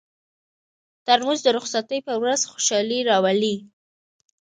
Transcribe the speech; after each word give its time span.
ترموز 1.05 1.39
د 1.43 1.47
رخصتۍ 1.57 1.99
پر 2.07 2.15
ورځ 2.23 2.41
خوشالي 2.51 2.99
راوړي. 3.09 3.55